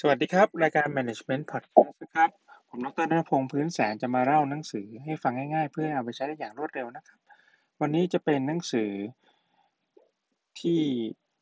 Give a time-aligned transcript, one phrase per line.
[0.00, 2.30] สวัสดีครับ รายการ Management Podcast นะครับ
[2.68, 7.18] ผมดรณัฐพงษ์พื้นแสงจะมาเล่าหนังสือให้ฟังง่ายๆ เพื่อเอาไปใช้ได้อย่างรวดเร็วนะครับ
[7.80, 8.90] วันนี้จะเป็นหนังสือ
[10.60, 10.80] ที่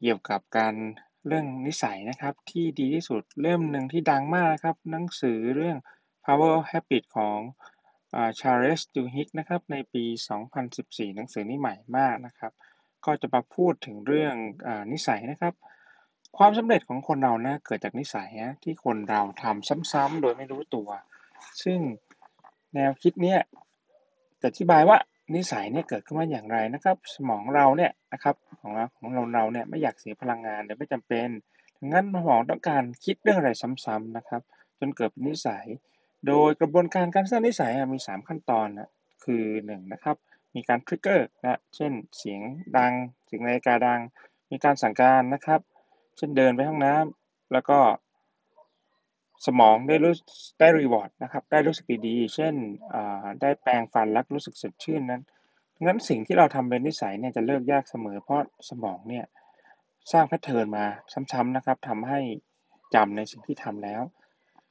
[0.00, 0.74] เกี่ยวกับการ
[1.26, 5.76] เรื่องนิสัยนะครับ ที่ดีที่สุดเล่มหนึ่งที่ดังมากครับ หนังสือเรื่อง
[6.24, 7.38] Power of Habit ของ
[8.14, 10.04] อ่า Charles Duhigg นะครับ ในปี
[10.60, 12.52] 2014 หนังสือนี้ใหม่มากนะครับ
[13.04, 14.34] ก็จะมาพูดถึงเรื่อง
[14.66, 15.54] อนิสัยนะครับ
[16.38, 20.88] ความสำเร็จของคนเรานะเกิดจากนิสัยนะที่คนเราทำซ้ำๆโดยไม่รู้ตัว
[21.62, 21.78] ซึ่ง
[22.74, 23.38] แนวคิดเนี้ย
[24.40, 24.98] จะอธิบายว่า
[25.34, 31.28] นิสัยเนี่ยเกิดขึ้นมาอย่างไรนะครับ สมองเราเนี่ยนะครับของเราของเราเราเนี่ยไม่อยากเสียพลังงานโดยไม่จำเป็น
[31.78, 33.50] ดังนั้นสมองต้องการคิดเรื่องอะไร
[33.84, 34.42] ซ้ำๆนะครับ
[34.78, 35.66] จนเกิดเป็นนิสัย
[36.26, 38.90] โดยกระบวนการการสร้างนิสัยมี 3 ขั้นตอนนะ
[39.24, 40.16] คือ1นะครับ
[40.54, 42.40] มีการ trigger นะเช่นเสียง
[42.76, 42.92] ดัง
[43.26, 44.00] เสียงนาฬิกาดัง
[44.50, 45.60] มีการสั่งการนะครับ
[46.16, 47.78] เช่นเดินไปห้องน้ำแล้วก็
[49.46, 50.14] สมองได้รู้
[50.60, 52.54] ได้ reward นะครับได้รู้สึกดีๆ เช่น
[53.40, 55.22] ได้แปรงฟันแล้วรู้สึกสดชื่นนั้น
[55.84, 59.24] งั้นสิ่งที่เราทำเป็นนิสัยเนี่ยจะเลิกยากเสมอ เพราะสมองเนี่ย
[60.12, 60.84] สร้าง pattern มา
[61.32, 62.20] ซ้ำๆนะครับทำให้
[62.94, 64.02] จำในสิ่งที่ทำแล้ว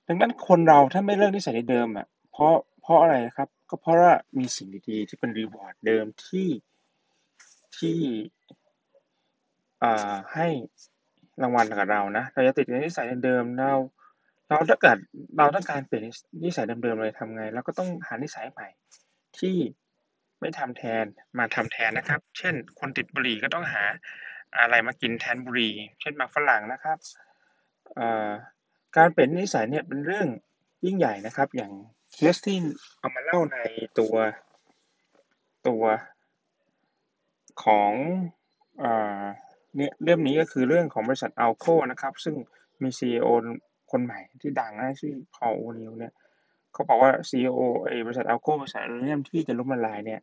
[0.08, 6.50] ดังนั้นคนเราถ้าไม่เลิกนิสัยเดิมอะเพราะเพราะอะไรนะครับ ก็เพราะว่ามีสิ่งดีๆ ที่เป็น reward เดิมที่
[7.78, 7.98] ที่
[9.84, 10.48] อ่าให้
[11.44, 13.72] รางวัลกับเรานะ เราจะติดในนิสัยเดิมๆเรา
[14.48, 14.98] เราถ้าเกิด
[15.38, 16.04] เราต้องการเปลี่ยน
[16.44, 18.68] นิสัยเดิมๆเลยทำไงเราก็ต้องหานิสัยใหม่
[19.40, 19.56] ที่
[20.40, 21.06] ไม่ทำแทน
[21.38, 23.84] มาทำแทนนะครับ เช่น คนติดบุหรี่ก็ต้องหา
[24.58, 26.98] อะไรมากินแทนบุหรี่เช่นหมากฝรั่งนะครับ
[28.98, 30.28] การเปลี่ยนนิสัยเนี่ยเป็นเรื่อง
[30.86, 31.72] ยิ่งใหญ่นะครับ อย่าง
[32.14, 32.58] เคสที่
[33.00, 33.58] เอามาเล่าใน
[34.00, 34.16] ตัว
[35.68, 35.84] ตัว
[37.64, 37.92] ของ
[38.84, 39.24] อ่า
[39.76, 42.36] เนี่ยเล่มนี้ก็คือเรื่องของบริษัท Alco นะครับ ซึ่ง
[42.82, 43.28] มี CEO
[43.92, 46.14] คนใหม่ที่ดังนะชื่อ Paul O'Neill เนี่ย
[46.74, 50.22] เขาบอกว่า CEO ไอ้บริษัท Alco บริษัทอลูมิเนียมที่จะล้มละลายเนี่ย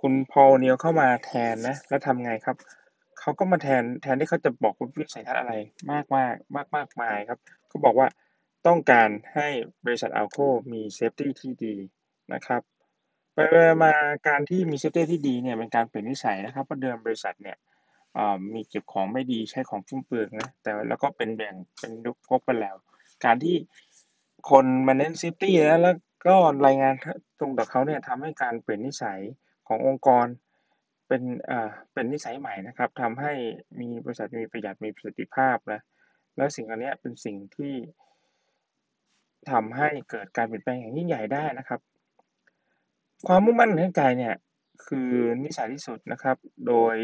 [0.00, 2.56] คุณ Paul O'Neill เข้ามาแทนนะ แล้วทำไงครับ
[3.20, 5.52] เขาก็มาแทนแทนที่เขาจะบอกว่าวิสัยทัศน์อะไร
[5.92, 8.08] มากมากมากมากมายครับเขาบอกว่า
[8.66, 9.48] ต้องการให้
[9.84, 11.74] บริษัท Alco มี safety ที่ดี
[12.34, 12.62] นะครับ
[13.34, 13.38] ไป
[13.82, 13.92] มา
[14.28, 17.56] การที่มี safety ที่ดีเนี่ยเป็นการเปลี่ยนนิสัยนะครับเพราะเดิมบริษัทเนี่ย
[18.54, 22.76] มีเก็บของไม่ดีใช้ของฟุ่มเฟือยนะแต่แล้วก็เป็นแบ่งเป็นยุคพบกันแล้ว
[23.24, 23.56] การที่
[24.50, 26.36] คนมาเน้น safety นะแล้วก็
[26.66, 26.94] รายงาน
[27.38, 29.20] ตรงต่อเขาเนี่ยทำให้การเปลี่ยนนิสัย
[29.68, 30.26] ขององค์กร
[31.08, 33.32] เป็นอ่าเป็นนิสัยใหม่นะครับทำให้
[33.80, 35.80] มีบริษัทมีประหยัดมีประสิทธิภาพนะ
[36.36, 37.74] แล้วสิ่งอันนี้เป็นสิ่งที่
[39.50, 41.80] ทำให้เกิดการเปลี่ยนแปลงอย่างยิ่งใหญ่ได้นะครับ
[43.26, 44.34] ความมุ่งมั่นทางใจเนี่ย
[44.86, 45.10] คือ
[45.44, 46.36] นิสัยที่สุดนะครับ
[46.66, 46.96] โดย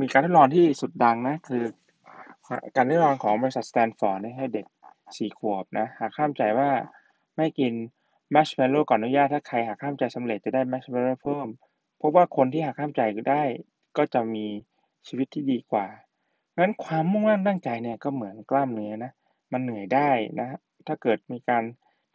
[0.00, 1.64] มีการทดลองที่สุดดังนะ คือ
[2.76, 4.66] การทดลองของบริษัท Stanford เนี่ยให้เด็ก
[5.00, 6.70] 4 ขวบนะ หากห้ามใจว่า
[7.36, 7.72] ไม่กิน
[8.34, 11.46] marshmallow ก่อนอนุญาตถ้าใครหากห้ามใจสำเร็จจะได้ marshmallow เพิ่ม
[12.00, 13.42] พบว่าคนที่หักห้ามใจได้
[13.96, 14.46] ก็จะมี
[15.06, 15.86] ชีวิตที่ดีกว่า
[16.58, 19.12] งั้นความมุ่งมั่นตั้งใจเนี่ยก็เหมือนกล้ามเนื้อนะ
[19.52, 20.10] มันเหนื่อยได้
[20.40, 20.48] นะ
[20.86, 21.62] ถ้าเกิดมีการ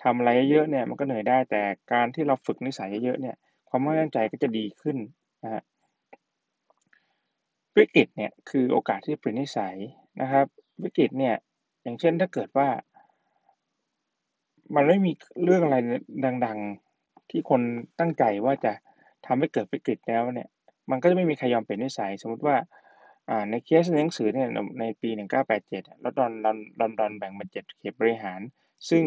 [0.04, 1.62] ทำอะไรเยอะๆเนี่ยมันก็เหนื่อยได้ แต่
[1.94, 3.36] การที่เราฝึกนิสัยเยอะๆเนี่ย
[3.70, 4.98] ความมุ่งมั่นตั้งใจก็จะดีขึ้น
[5.44, 5.64] นะครับ
[7.78, 9.76] วิกฤตเนี่ยคือโอกาสที่จะเปลี่ยนนิสัย
[10.22, 10.46] นะครับ
[10.84, 11.36] วิกฤตเนี่ย
[11.84, 12.68] อย่างเช่นถ้าเกิดว่า
[14.76, 15.12] มันไม่มี
[15.44, 15.78] เรื่องอะไร
[16.46, 16.60] ดัง
[16.96, 17.62] ๆที่คน
[18.00, 18.72] ตั้งใจว่าจะ
[19.26, 20.50] ทำให้เกิดวิกฤตแล้วเนี่ย
[20.90, 22.58] มันก็จะไม่มีใครยอมเปลี่ยนนิสัย สมมติว่า
[23.30, 24.50] อ่าในเคสในหนังสือเนี่ย
[24.80, 25.10] ในปี
[25.58, 28.40] 1987ลอนดอนลอนลอนดอนแบ่งเป็น7เขตบริหาร
[28.90, 29.04] ซึ่ง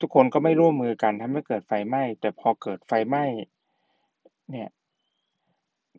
[0.00, 3.24] ทุกคนก็ไม่ร่วมมือกันทำให้เกิดไฟไหม้แต่พอเกิดไฟไหม้
[4.50, 4.68] เนี่ย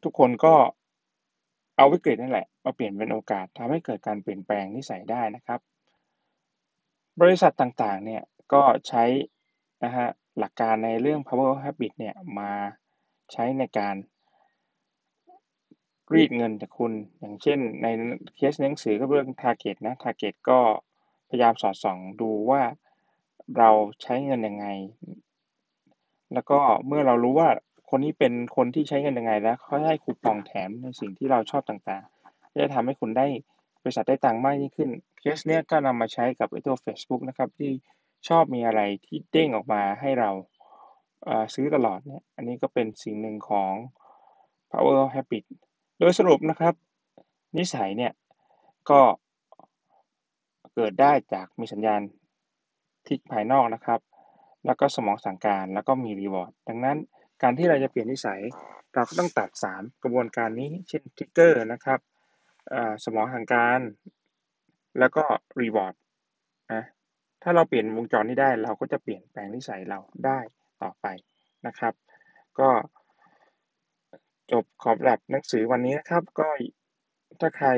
[0.04, 0.56] ทุกคนก็
[1.80, 5.60] เอาวิกฤตนั่นแหละมาเปลี่ยนเป็นโอกาสทำให้เกิดการเปลี่ยนแปลงนิสัยได้นะครับ
[7.22, 8.24] บริษัทต่างๆเนี่ย
[8.54, 9.04] ก็ใช้
[9.84, 10.08] นะฮะ
[10.40, 12.52] หลักการในเรื่อง Power of Habit เนี่ยมา
[13.32, 13.96] ใช้ในการ
[16.14, 17.88] รีดเงินจากคุณอย่างเช่น ใน
[18.36, 20.60] เคสหนังสือก็เรื่อง Target นะ Target ก็
[21.30, 22.62] พยายามสอดส่องดูว่า
[23.58, 23.70] เรา
[24.02, 24.66] ใช้เงินยังไง
[26.34, 27.50] แล้วก็เมื่อเรารู้ว่า
[27.90, 33.28] คนนี้เป็นคนที่ใช้เงินยังไงแล้วเขาให้คูปองแถมในสิ่งที่เราชอบต่างๆจะทำให้คุณได้
[33.82, 34.90] บริษัทได้ตังค์มากยิ่งขึ้น
[35.20, 37.72] เคสเนี้ยก็นำมาใช้กับไอ้ตัวเฟซบุ๊กนะครับที่
[38.28, 40.30] ชอบมีอะไรที่เด้งออกมาให้เรา
[41.54, 43.72] ซื้อตลอดเนี่ยอันนี้ก็เป็นสิ่งหนึ่งของ
[44.72, 45.44] power habit
[46.00, 46.74] โดยสรุปนะครับ
[47.58, 48.12] นิสัยเนี่ย
[48.90, 49.02] ก็
[50.74, 52.02] เกิดได้จากมีสัญญาณ
[53.06, 54.00] ที่ภายนอกนะครับ
[54.66, 56.98] แล้วก็สมองสั่งการแล้วก็มี reward ดังนั้น
[57.42, 58.42] การที่เราจะเปลี่ยนนิสัย
[58.94, 62.00] เราก็ต้องตัด 3 กระบวนการนี้ เช่น trigger นะครับ
[63.04, 63.80] สมองสั่งการ
[65.00, 65.24] แล้วก็
[65.62, 65.96] reward
[66.74, 66.84] นะ
[67.44, 70.40] ถ้าเราเปลี่ยนวงจรนี้ได้ เราก็จะเปลี่ยนแปลงนิสัยเราได้
[70.82, 71.06] ต่อไป
[71.68, 71.94] นะครับ
[72.60, 72.70] ก็
[74.52, 76.48] จบขอบแลบหนังสือวันนี้นะครับ ก็
[77.40, 77.70] ถ้าใคร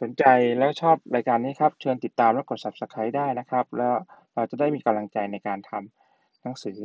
[0.00, 0.24] สนใจ
[0.58, 3.94] แล้วชอบรายการนี้ครับ เชิญติดตามและกด Subscribe ได้นะครับ แล้ว
[4.34, 6.78] เราจะได้มีกำลังใจในการทำหนังสือ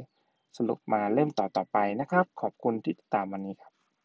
[0.58, 3.71] สรุปมาเล่มต่อๆไปนะครับ ขอบคุณที่ติดตามวันนี้ครับ